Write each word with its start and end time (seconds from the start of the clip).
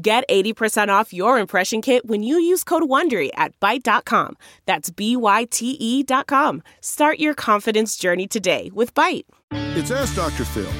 Get 0.00 0.22
80% 0.28 0.90
off 0.90 1.12
your 1.12 1.40
impression 1.40 1.82
kit 1.82 2.06
when 2.06 2.22
you 2.22 2.38
use 2.38 2.62
code 2.62 2.84
WONDERY 2.84 3.30
at 3.34 3.58
Byte.com. 3.58 4.36
That's 4.64 4.90
B-Y-T-E 4.90 6.04
dot 6.04 6.28
com. 6.28 6.62
Start 6.80 7.18
your 7.18 7.34
confidence 7.34 7.96
journey 7.96 8.28
today 8.28 8.70
with 8.72 8.94
Byte. 8.94 9.24
It's 9.50 9.90
Ask 9.90 10.14
Dr. 10.14 10.44
Phil. 10.44 10.70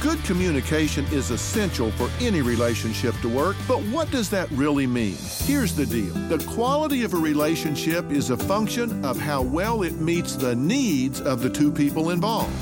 Good 0.00 0.22
communication 0.24 1.04
is 1.12 1.30
essential 1.30 1.92
for 1.92 2.10
any 2.20 2.42
relationship 2.42 3.14
to 3.22 3.28
work, 3.28 3.54
but 3.68 3.78
what 3.84 4.10
does 4.10 4.28
that 4.30 4.50
really 4.50 4.88
mean? 4.88 5.16
Here's 5.44 5.76
the 5.76 5.86
deal 5.86 6.12
the 6.28 6.44
quality 6.44 7.04
of 7.04 7.14
a 7.14 7.18
relationship 7.18 8.10
is 8.10 8.30
a 8.30 8.36
function 8.36 9.04
of 9.04 9.20
how 9.20 9.40
well 9.40 9.84
it 9.84 9.94
meets 10.00 10.34
the 10.34 10.56
needs 10.56 11.20
of 11.20 11.42
the 11.42 11.48
two 11.48 11.70
people 11.70 12.10
involved. 12.10 12.52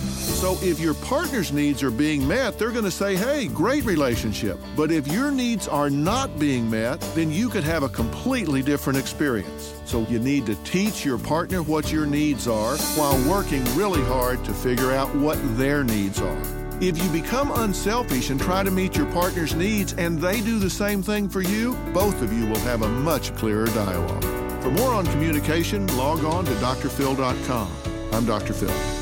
So 0.42 0.58
if 0.60 0.80
your 0.80 0.94
partner's 0.94 1.52
needs 1.52 1.84
are 1.84 1.90
being 1.92 2.26
met, 2.26 2.58
they're 2.58 2.72
going 2.72 2.84
to 2.84 2.90
say, 2.90 3.14
hey, 3.14 3.46
great 3.46 3.84
relationship. 3.84 4.58
But 4.76 4.90
if 4.90 5.06
your 5.06 5.30
needs 5.30 5.68
are 5.68 5.88
not 5.88 6.36
being 6.36 6.68
met, 6.68 7.00
then 7.14 7.30
you 7.30 7.48
could 7.48 7.62
have 7.62 7.84
a 7.84 7.88
completely 7.88 8.60
different 8.60 8.98
experience. 8.98 9.80
So 9.84 10.00
you 10.08 10.18
need 10.18 10.46
to 10.46 10.56
teach 10.64 11.04
your 11.04 11.16
partner 11.16 11.62
what 11.62 11.92
your 11.92 12.06
needs 12.06 12.48
are 12.48 12.76
while 12.96 13.16
working 13.30 13.64
really 13.76 14.02
hard 14.02 14.44
to 14.44 14.52
figure 14.52 14.90
out 14.90 15.14
what 15.14 15.38
their 15.56 15.84
needs 15.84 16.20
are. 16.20 16.42
If 16.80 17.00
you 17.00 17.08
become 17.10 17.52
unselfish 17.52 18.30
and 18.30 18.40
try 18.40 18.64
to 18.64 18.70
meet 18.72 18.96
your 18.96 19.06
partner's 19.12 19.54
needs 19.54 19.92
and 19.92 20.18
they 20.18 20.40
do 20.40 20.58
the 20.58 20.68
same 20.68 21.04
thing 21.04 21.28
for 21.28 21.42
you, 21.42 21.76
both 21.94 22.20
of 22.20 22.32
you 22.32 22.46
will 22.46 22.58
have 22.62 22.82
a 22.82 22.88
much 22.88 23.32
clearer 23.36 23.66
dialogue. 23.66 24.24
For 24.60 24.72
more 24.72 24.92
on 24.92 25.06
communication, 25.06 25.86
log 25.96 26.24
on 26.24 26.44
to 26.46 26.52
drphil.com. 26.54 27.70
I'm 28.12 28.26
Dr. 28.26 28.52
Phil. 28.52 29.01